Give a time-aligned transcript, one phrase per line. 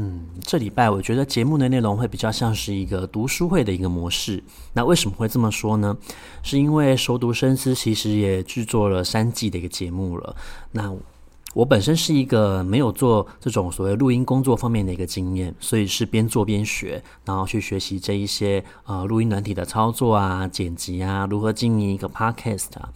[0.00, 4.42] 嗯，这礼拜我觉得节目的内容会比较像是一个读书会的一个模式。
[4.72, 5.96] 那为什么会这么说呢？
[6.44, 10.36] 是因为熟读深思其实也制作了三季的一个节目了。
[10.70, 10.94] 那
[11.52, 22.88] 我本身是一个没有做这种所谓录音工作方面的一个经验，所以是边做边学，然后去学习这一些呃录音软体的操作啊、剪辑啊、如何经营一个 podcast 啊。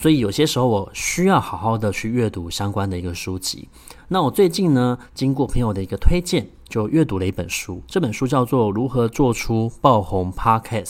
[0.00, 3.68] 所以有些时候我需要好好的去阅读相关的一个书籍。
[4.08, 7.82] 那我最近呢，经过朋友的一个推荐，就阅读了一本书。
[7.86, 10.84] 这本书叫做《如何做出爆红 Podcast》。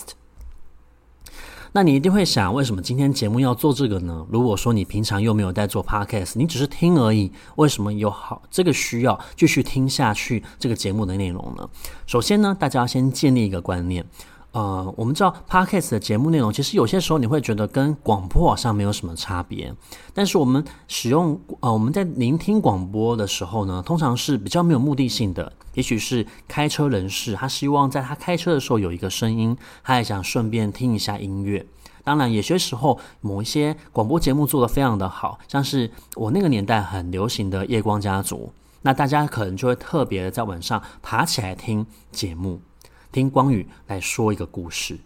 [1.73, 4.25] 那你一定会想，为什么今天节目要做这个呢？
[4.31, 11.69] 如果说你平常又没有在做 Podcast，你只是听而已，为什么有好这个需要继续听下去这个节目的内容呢？
[12.07, 14.07] 首先呢，大家要先建立一个观念。
[14.53, 19.73] 呃，我们知道 Podcast 的节目内容，其实有些时候你会觉得跟广播好像没有什么差别。
[20.13, 25.53] 但是我们使用呃，我们在聆听广播的时候呢，通常是比较没有目的性的。
[25.75, 31.65] 也许是开车人士，他希望在他开车的时候有一个声音，他也想顺便听一下音乐。
[32.03, 42.61] 当然，有些时候某一些广播节目做得非常的好，像是我那个年代很流行的夜光家族，那大家可能就会特别的在晚上爬起来听节目。
[43.13, 44.99] 听光宇来说一个故事，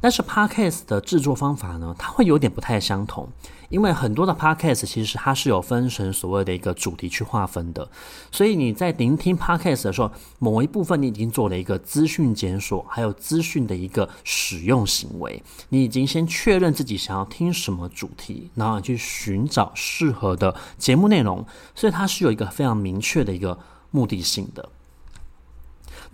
[0.00, 3.28] 但是 Podcast 的制作方法呢，它会有点不太相同。
[3.70, 7.88] 因为很多的 podcast 其实它是有分成所谓的一个主题去划分的，
[8.30, 21.42] 所以你在聆听 podcast 的时候，某一部分你已经做了一个资讯检索，还有资讯的一个使用行为，你已经先确认自己想要听什么主题，然后去寻找适合的节目内容，
[21.74, 23.58] 所以它是有一个非常明确的一个
[23.90, 24.68] 目的性的。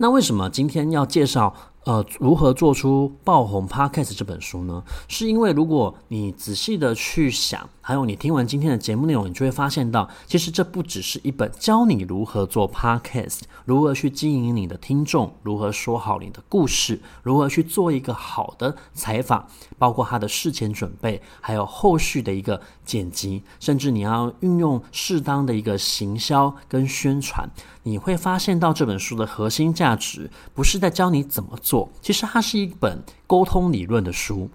[0.01, 4.81] 那为什么今天要介绍呃如何做出爆红 Podcast 这本书呢？
[5.09, 27.49] 是因为如果你仔细的去想，还有你听完今天的节目内容，你就会发现到，其实这不只是一本教你如何做 Podcast，如何去经营你的听众，如何说好你的故事，如何去做一个好的采访，包括它的事前准备，还有后续的一个剪辑，甚至你要运用适当的一个行销跟宣传。
[27.89, 34.47] 你会发现到这本书的核心价值不是在教你怎么做，其实它是一本沟通理论的书。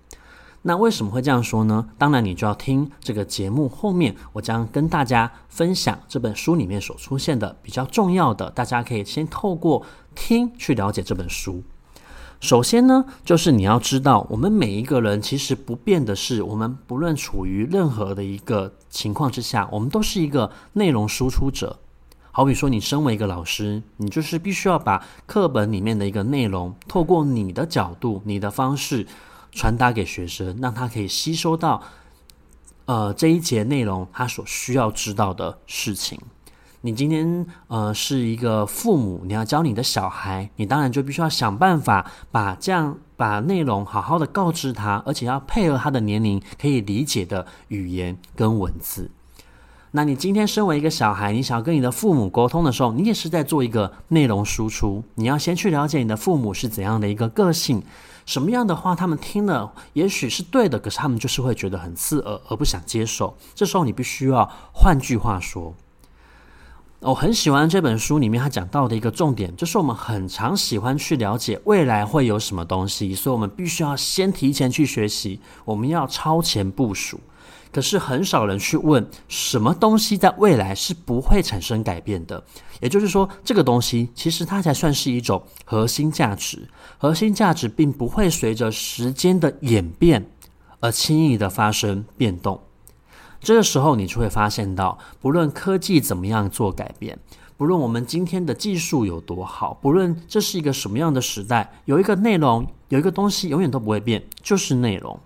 [0.62, 1.88] 那为什么会这样说呢？
[1.98, 9.84] 当然，你就要听这个节目后面，我将跟大家分享这本书里面所出现的比较重要的，大家可以先透过
[10.14, 11.64] 听去了解这本书。
[12.40, 21.80] 首先呢，就是你要知道，我们每一个人其实不变的是，我们不论处于任何的一个情况之下，我们都是一个内容输出者。
[22.36, 29.06] 好比说，你身为一个老师，你就是必须要把课本里面的一个内容，透过你的角度、你的方式
[29.52, 31.80] 传达给学生，让他可以吸收到，
[32.86, 36.20] 呃，这一节内容他所需要知道的事情。
[36.80, 49.08] 你今天呃是一个父母，你要教你的小孩，你当然就必须要想办法把这样把内容好好的告知他，而且要配合他的年龄可以理解的语言跟文字。
[49.96, 55.04] 那你今天身为一个小孩，你想要跟你的父母沟通的时候，你也是在做一个内容输出。
[55.14, 57.80] 你要先去了解你的父母是怎样的一个个性，
[58.26, 63.36] 什么样的话他们听了也许是对的，可是他们就是会觉得很刺耳而不想接受。
[63.54, 65.72] 这时候你必须要换句话说。
[66.98, 77.20] 我很喜欢这本书里面他讲到的一个重点，就是我们很常喜欢去了解未来会有什么东西，所以我们必须要先提前去学习，我们要超前部署。
[77.74, 82.40] 可是很少人去问什么东西在未来是不会产生改变的，
[82.80, 86.68] 也就是说，这个东西其实它才算是一种核心价值。
[86.98, 90.24] 核心价值并不会随着时间的演变
[90.78, 92.60] 而轻易的发生变动。
[93.40, 97.18] 这个时候，你就会发现到，不论科技怎么样做改变，
[97.56, 105.18] 不论我们今天的技术有多好，不论这是一个什么样的时代，有一个内容，有一个东西永远都不会变，就是内容。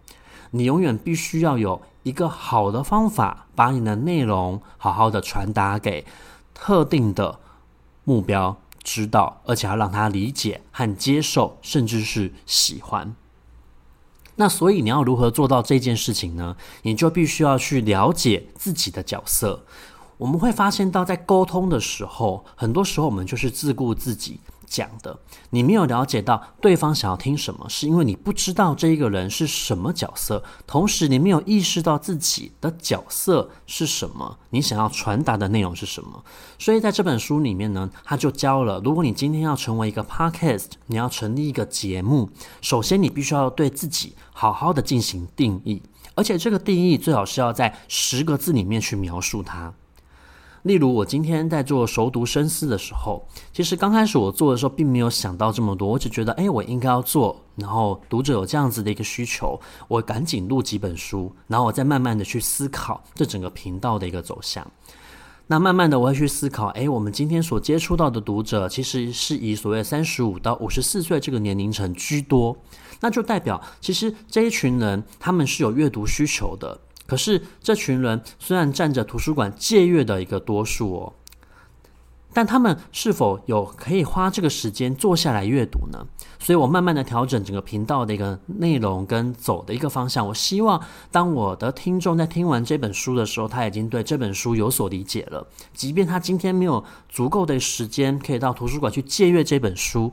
[0.51, 6.05] 你永远必须要有一个好的方法，把你的内容好好的传达给
[6.55, 7.39] 特定的
[8.05, 13.15] 目标知道，而且要让他理解和接受，甚至是喜欢。
[14.37, 16.57] 那所以你要如何做到这件事情呢？
[16.83, 19.65] 你就必须要去了解自己的角色。
[20.17, 24.41] 我们会发现到，在沟通的时候，很多时候我们就是自顾自己。
[24.69, 25.19] 讲的，
[25.51, 36.23] 你没有了解到对方想要听什么，是因为你不知道这一个人是什么角色，同时你没有意识到自己的角色是什么，你想要传达的内容是什么。
[36.59, 42.31] 所以在这本书里面呢，他就教了，如果你今天要成为一个 podcast，你要成立一个节目，
[42.61, 45.83] 首先你必须要对自己好好的进行定义，
[46.15, 49.73] 而且这个定义最好是要在十个字里面去描述它。
[50.69, 57.35] 例如，我今天在做熟读深思的时候，其实刚开始我做的时候，并没有想到这么多，我只觉得，哎，我应该要做。
[57.57, 64.65] 然后读者有这样子的一个需求，我赶紧录几本书，然后我再慢慢的去思考这整个频道的一个走向。
[65.47, 72.55] 那慢慢的，我会去思考，哎，我们今天所接触到的读者，其实是以所谓三十五到五十四岁这个年龄层居多，
[73.01, 76.79] 那就代表，其实这一群人他们是有阅读需求的。
[77.09, 81.13] 可是这群人虽然占着图书馆借阅的一个多数哦，
[82.35, 86.07] 但他们是否有可以花这个时间坐下来阅读呢？
[86.39, 90.29] 所以我慢慢的调整整个频道的一个内容跟走的一个方向。
[90.29, 100.13] 我希望当我的听众在听完这本书的时候，他已经对这本书有所理解了，即便他今天没有足够的时间可以到图书馆去借阅这本书。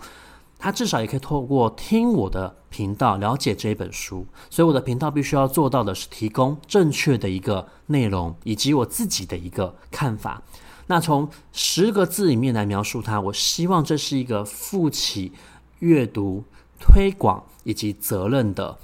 [0.57, 10.41] 他至少也可以透过听我的频道了解这一本书，所以我的频道必须要做到的是提供正确的一个内容，以及我自己的一个看法。
[10.87, 15.31] 那从十个字里面来描述它，我希望这是一个负起
[15.79, 16.43] 阅读
[16.79, 18.77] 推广以及责任的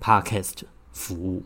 [0.00, 0.62] Podcast
[0.92, 1.42] 服务。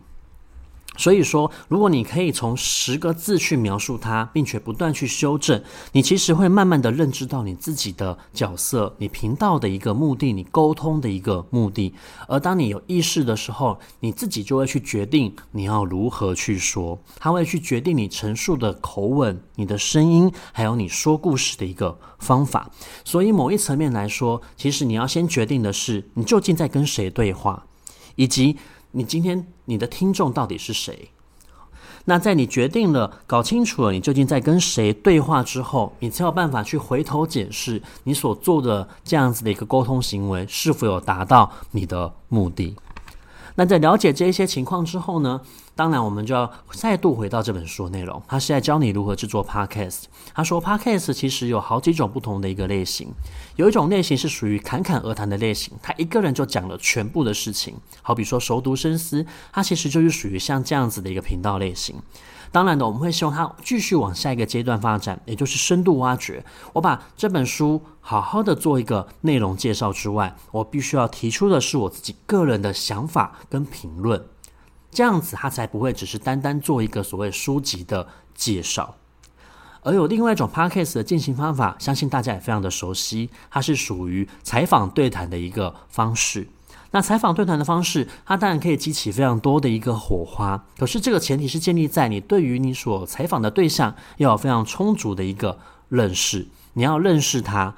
[0.96, 11.94] 所以说，如果你可以从十个字去描述它，并且不断去修正，你其实会慢慢的认知到你自己的角色、你频道的一个目的、你沟通的一个目的。
[12.28, 22.70] 而当你有意识的时候，你自己就会去决定你要如何去说，它会去决定你陈述的口吻、你的声音，还有你说故事的一个方法。
[23.04, 27.64] 所以，某一层面来说，其实你要先决定的是，你究竟在跟谁对话，
[28.16, 28.58] 以及。
[28.92, 31.10] 你今天你的听众到底是谁？
[32.06, 42.74] 那在你决定了、搞清楚了你究竟在跟谁对话之后，你才有办法去回头检视你所做的这样子的一个沟通行为是否有达到你的目的。
[43.56, 45.42] 那在了解这一些情况之后呢，
[45.74, 50.04] 当然我们就要再度回到这本书的内容，他是在教你如何制作 Podcast。
[50.34, 53.08] 他说 Podcast 其实有好几种不同的一个类型，
[53.56, 61.96] 有一种类型是属于侃侃而谈的类型，他一个人就讲了全部的事情，好比说熟读深思，它其实就是属于像这样子的一个频道类型。
[62.52, 66.44] 当然的，我们会希望它继续往下一个阶段发展，也就是深度挖掘。
[66.72, 74.26] 我把这本书好好的做一个内容介绍之外，我必须要提出的是我自己个人的想法跟评论，
[74.90, 78.96] 这样子它才不会只是单单做一个所谓书籍的介绍。
[79.82, 86.48] 而有另外一种 podcast 的进行方法，相信大家也非常的熟悉，它是属于采访对谈的一个方式。
[86.90, 90.66] 那采访对谈的方式，它当然可以激起非常多的一个火花。
[90.76, 95.58] 可是这个前提是建立在你对于你所采访的对象要有非常充足的一个
[95.88, 97.74] 认识，你要认识他，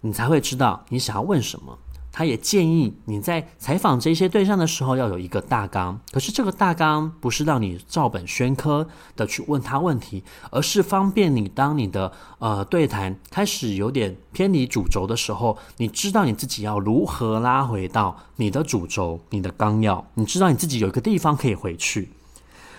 [0.00, 1.78] 你才会知道你想要问什么。
[2.12, 22.10] 他也建议你在采访这些对象的时候要有一个大纲，可是这个大纲不是让你照本宣科的去问他问题，而是方便你当你的呃对谈开始有点偏离主轴的时候，你知道你自己要如何拉回到你的主轴、你的纲要，你知道你自己有一个地方可以回去。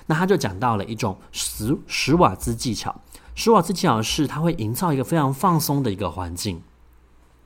[0.07, 2.99] 那他就讲到了一种史史瓦兹技巧，
[3.33, 6.61] 史瓦兹技巧是他会营造一个非常放松的一个环境。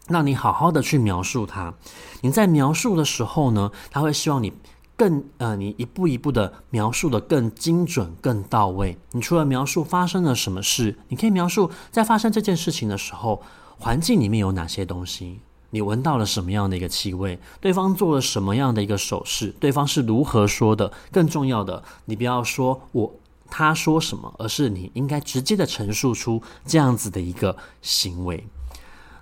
[0.07, 1.73] 让你好好的去描述它。
[2.21, 4.53] 你在描述的时候呢，他会希望你
[4.97, 8.97] 更呃，你一步一步的描述的更精准、更到位。
[9.11, 13.41] 你除了描述发生了什么事，你可以描述在发生这件事情的时候，
[13.77, 20.93] 环境里面有哪些东西，你闻到了什么样的一个气味，对方做了什么样的一个手势，对方是如何说的。
[21.11, 23.13] 更重要的，你不要说我
[23.49, 28.47] 他说什么，而是你应该直接的陈述出这样子的一个行为。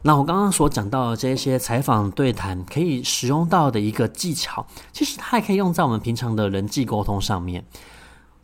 [0.05, 7.63] 那我刚刚所讲到的这些采访对谈可以使用到的一个技巧，其实它还可以用在我们平常的人际沟通上面。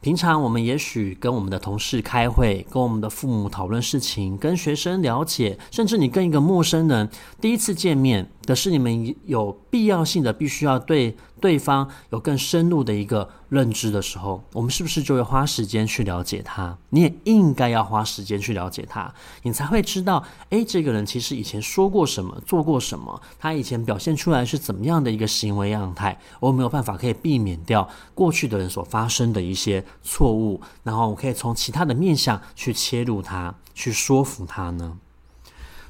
[0.02, 7.10] 平常我们也许跟我们的同事开会，跟我们的父母讨论事情，跟学生了解，甚至你跟一个陌生人
[7.42, 16.78] 第一次见面，可是你们有必要性的必须要对对方有更深入的一个认知的时候，我们是不是就会花时间去了解他？
[16.90, 26.20] 你也应该要花时间去了解他，你才会知道，诶，这个人其实以前说过什么，做过什么，他以前表现出来是怎么样的一个行为样态。
[26.40, 34.98] 我没有办法可以避免掉过去的人所发生的一些错误，然后我可以从其他的面向去切入他，去说服他呢？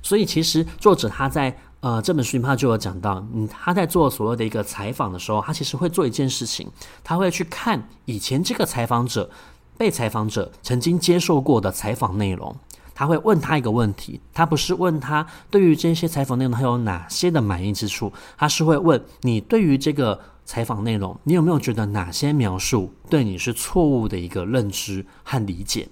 [0.01, 6.69] 所以其实作者他在呃这本书里面他就有讲到，嗯，他在做所谓的一个采访的时候，他其实会做一件事情，
[7.03, 9.29] 他会去看以前这个采访者、
[9.77, 12.55] 被采访者曾经接受过的采访内容。
[12.93, 25.87] 他会问他一个问题，他不是问他对于这些采访内容他有哪些的满意之处，他是会问你对于这个采访内容，你有没有觉得哪些描述对你是错误的一个认知和理解？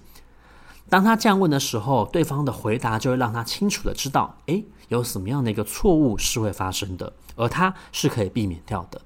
[0.90, 9.00] 当他这样问的时候，对方的回答就会让他清楚的知道，诶，有什么样的一个错误是会发生的，而它是可以避免掉的。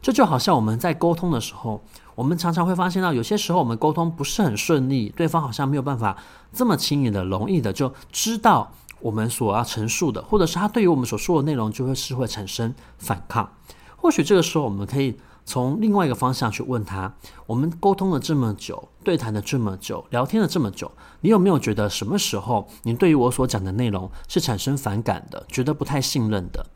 [0.00, 1.82] 这就好像我们在沟通的时候。
[2.14, 6.14] 我们常常会发现到，有些时候我们沟通不是很顺利，对方好像没有办法
[6.52, 8.70] 这么轻易的、容易的就知道
[9.00, 13.50] 我们所要陈述的，或者是他对于我们所说的内容就会是会产生反抗。
[13.96, 17.14] 或许这个时候，我们可以从另外一个方向去问他：
[17.46, 26.66] 我们沟通了这么久，对谈了这么久，聊天了这么久，你有没有觉得什么时候你对于我所讲的内容是产生反感的，觉得不太信任的？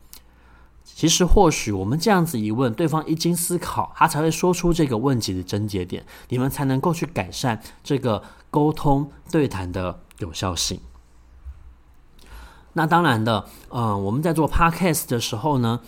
[0.83, 10.79] 其实，或许我们这样子一问，对方一经思考，他才会说出这个问题的症结点，你们才能够去改善这个沟通对谈的有效性。
[12.73, 15.81] 那当然的，嗯，我们在做 podcast 的时候呢，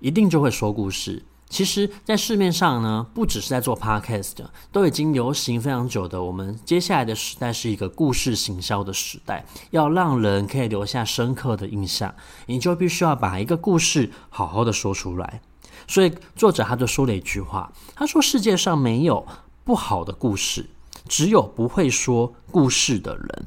[0.00, 1.24] 一定就会说故事。
[1.48, 4.32] 其实，在市面上呢，不只是在做 podcast，
[4.72, 6.20] 都已经流行非常久的。
[6.20, 12.12] 我们接下来的时代是一个故事行销的时代，要让人可以留下深刻的印象，
[12.46, 15.42] 你就必须要把一个故事好好的说出来。
[15.86, 19.24] 所以，作者他就说了一句话，他说：“世界上没有
[19.62, 20.70] 不好的故事，
[21.08, 23.46] 只有不会说故事的人。”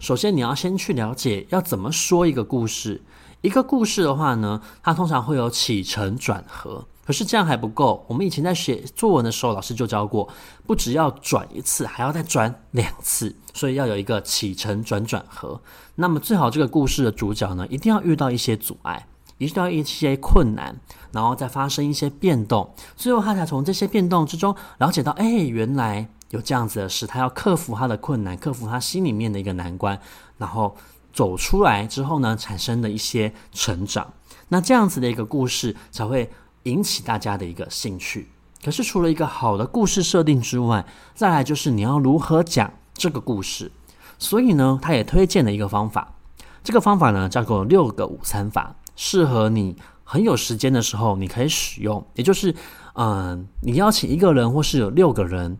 [0.00, 3.02] 首先，你要先去了解要怎么说一个故事。
[3.42, 6.86] 一个故事的话呢，它通常会有起承转合。
[7.04, 10.26] 可是这样还不够，我们以前在写作文的时候，老师就教过，
[10.66, 15.60] 不只要转一次，还要再转两次，所以要有一个起承转转合。
[15.96, 19.06] 那么最好这个故事的主角呢，一定要遇到一些阻碍，
[19.36, 20.74] 一定要一些困难，
[21.12, 30.00] 然后再发生一些变动，最后他才从这些变动之中了解到，哎，原来有这样子的事，他要克服他的困难，克服他心里面的一个难关，
[30.38, 30.74] 然后
[31.12, 34.10] 走出来之后呢，产生的一些成长。
[34.48, 36.30] 那这样子的一个故事才会。
[36.64, 38.28] 引起大家的一个兴趣。
[38.62, 43.70] 可是除了一个好的故事设定之外，再来就是你要如何讲这个故事。
[44.18, 46.14] 所以呢，他也推荐了一个方法。
[46.62, 52.06] 这个方法呢，叫做六个午餐法，适合你很有时间的时候你可以使用。
[52.14, 52.54] 也就是，
[52.94, 55.58] 嗯、你邀请一个人或是有六个人，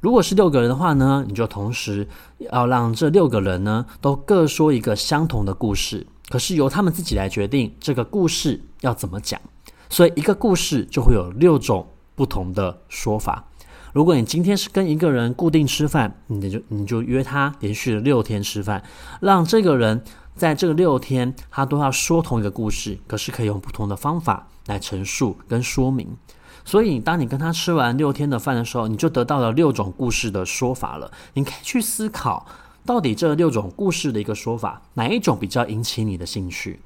[0.00, 2.08] 如果是六个人的话呢，你就同时
[2.38, 9.40] 要让这六个人呢都各说一个相同的故事，可是由他们自己来决定这个故事要怎么讲。
[9.92, 13.44] 所以一个故事就会有六种不同的说法。
[13.92, 18.82] 如果你今天是跟一个人固定吃饭，你就你就约他连续六天吃饭，
[19.20, 20.02] 让这个人
[20.34, 26.16] 在这六天他都要说同一个故事，可是可以用不同的方法来陈述跟说明。
[26.64, 31.12] 所以当你跟他吃完六天的饭的时候，你就得到了六种故事的说法了。
[31.34, 32.46] 你可以去思考，
[32.86, 36.80] 到底这六种故事的一个说法，哪一种比较引起你的兴趣？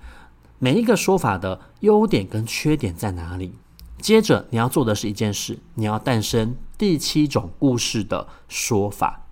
[0.58, 3.52] 每一个说法的优点跟缺点在哪里？
[4.00, 9.26] 接着你要做的是一件事，你要诞生第七种故事的说法。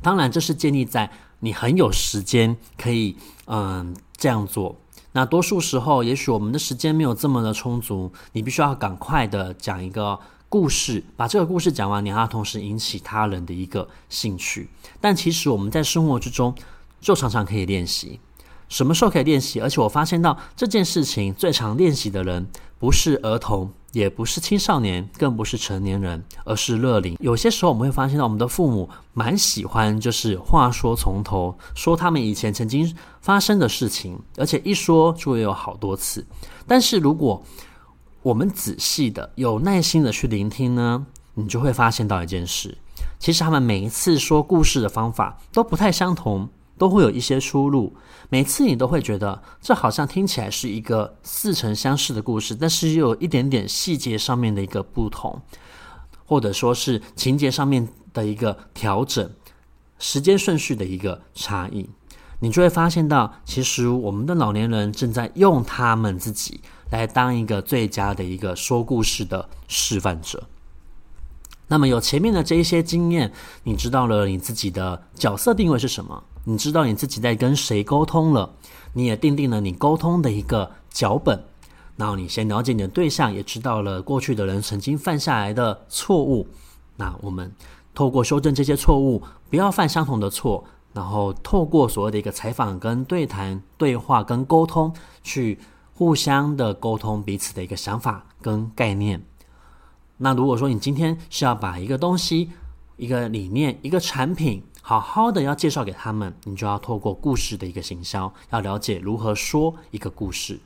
[0.00, 1.10] 当然，这是建立在
[1.40, 4.76] 你很有时间可以嗯这样做。
[5.12, 14.68] 那多数时候，也许我们的时间没有这么的充足，你必须要赶快的讲一个故事，把这个故事讲完，你还要同时引起他人的一个兴趣。
[15.00, 16.54] 但其实我们在生活之中
[17.00, 18.20] 就常常可以练习。
[18.68, 19.60] 什么时候可以练习？
[19.60, 22.46] 而且我发现到这件事情最常练习的人，
[22.78, 27.16] 不是儿童，也不是青少年，更不是成年人，而是乐龄。
[27.20, 36.26] 有些时候我们会发现到，我们的父母蛮喜欢，就是话说从头，说他们以前曾经发生的事情，而且一说就会有好多次。
[36.66, 37.42] 但是如果
[38.22, 42.76] 我们仔细的、有耐心的去聆听呢，你就会发现到一件事，
[43.18, 46.48] 其实他们每一次说故事的方法都不太相同。
[46.78, 47.94] 都会有一些出入，
[48.30, 55.42] 每次你都会觉得这好像听起来是一个似曾相识的故事，但是又有一点点细节上面的一个不同，
[56.24, 59.30] 或者说是情节上面的一个调整，
[59.98, 61.90] 时间顺序的一个差异，
[62.40, 70.46] 你就会发现到，其实我们的老年人正在用他们自己来当一个最佳的一个说故事的示范者。
[71.70, 73.30] 那么有前面的这一些经验，
[73.64, 76.24] 你知道了你自己的角色定位是什么？
[76.44, 78.54] 你知道你自己在跟谁沟通了？
[78.94, 81.44] 你也定定了你沟通的一个脚本。
[81.96, 86.46] 然后你先了解你的对象，也知道了过去的人曾经犯下来的错误。
[86.96, 87.52] 那我们
[87.92, 95.58] 透过修正这些错误，不要犯相同的错，然后透过所谓的一个采访、跟对谈、对话、跟沟通，去
[95.92, 99.20] 互相的沟通彼此的一个想法跟概念。
[100.18, 102.50] 那如果说你今天是要把一个东西、
[102.96, 110.58] 一个理念、一个产品，好好的要介绍给他们，你就要透过故事的一个行销，要了解如何说一个故事。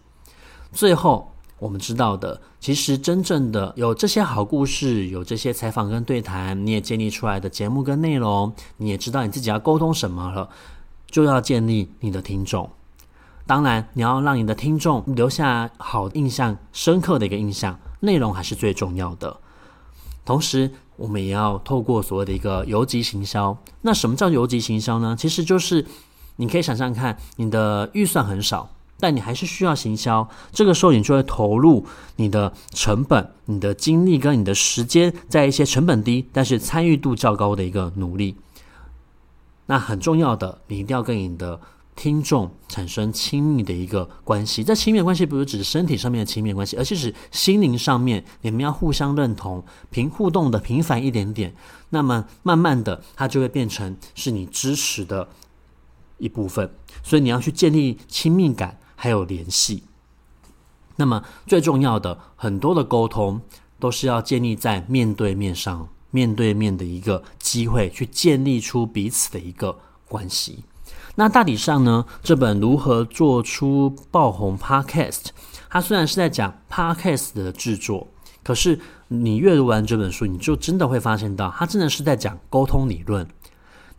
[0.71, 10.49] 最后，我们知道的，其实真正的有这些好故事，有这些采访跟对谈，你也建立出来的节目跟内容，你也知道你自己要沟通什么了，
[11.11, 12.71] 就要建立你的听众。
[13.45, 19.37] 当然，你要让你的听众留下好印象、深刻的一个印象，内容还是最重要的。
[20.25, 23.57] 同时，我们也要透过所谓的一个游击行销。
[23.83, 25.17] 那什么叫游击行销呢？
[25.19, 25.85] 其实就是
[26.37, 30.29] 你可以想象看，你的预算很少，但你还是需要行销。
[30.53, 31.85] 这个时候，你就会投入
[32.17, 38.37] 你的成本、你的精力跟你的时间，在一些成本低但是参与度较高的一个努力。
[39.67, 41.61] 那很重要的，你一定要跟你的。
[41.95, 51.55] 听众产生亲密的一个关系，这亲密的关系不是只是身体上面的亲密关系，而且是心灵上面，你们要互相认同，平互动的频繁一点点，
[51.91, 55.29] 那么慢慢的，它就会变成是你支持的
[56.19, 56.75] 一部分。
[57.03, 59.85] 所以你要去建立亲密感，还有联系。
[60.97, 63.41] 那么最重要的，很多的沟通
[63.79, 70.65] 都是要建立在面对面上，面对面的一个机会，去建立出彼此的一个关系。
[71.15, 75.27] 那大体上呢，这本如何做出爆红 Podcast，
[75.69, 78.09] 它虽然是在讲 Podcast 的制作，
[78.43, 78.79] 可是
[79.09, 83.27] 你阅读完这本书，你就真的会发现到，它真的是在讲沟通理论。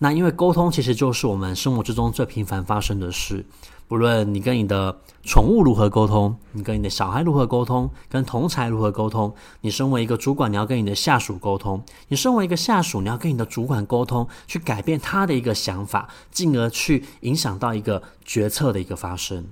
[0.03, 3.45] 那因为沟通其实就是我们生活之中最频繁发生的事。
[3.88, 11.79] 不论你跟你的宠物如何沟通，你跟你的小孩如何沟通，跟同才如何沟通，你身为一个主管，你要跟你的下属沟通；
[12.10, 19.45] 你身为一个下属，你要跟你的主管沟通，去改变他的一个想法，进而去影响到一个决策的一个发生。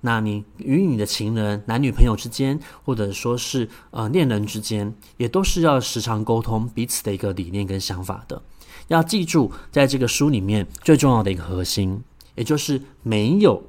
[0.00, 8.40] 那你与你的情人、男女朋友之间，或者说是呃恋人之间，也都是要时常沟通彼此的一个理念跟想法的。
[8.90, 12.02] 要记住，在这个书里面最重要的一个核心，
[12.34, 13.62] 也就是没有。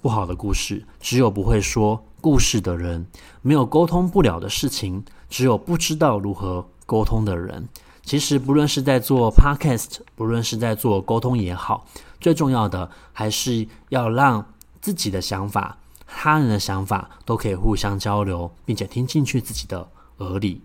[0.00, 3.02] 不好的故事，只有不会说故事的人；
[3.42, 7.68] 没有沟通不了的事情，只有不知道如何沟通的人。
[8.04, 11.84] 其实，不论是在做 Podcast，不论是在做沟通也好，
[12.20, 19.88] 最重要的还是要让自己的想法、他人的想法都可以互相交流，并且听进去自己的
[20.18, 20.62] 耳里，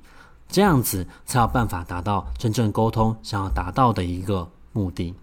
[0.49, 5.13] 这样子才有办法达到真正沟通想要达到的一个目的。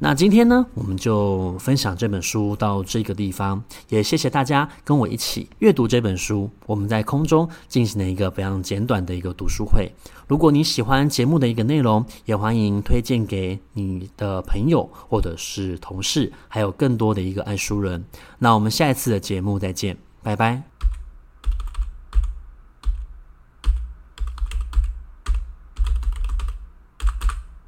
[0.00, 6.50] 那今天呢，我们就分享这本书到这个地方，也谢谢大家跟我一起阅读这本书。
[6.66, 9.90] 我们在空中进行了一个非常简短的一个读书会。
[10.26, 18.04] 如果你喜欢节目的一个内容，也欢迎推荐给你的朋友或者是同事，还有更多的一个爱书人。
[18.40, 20.73] 那我们下一次的节目再见，拜拜。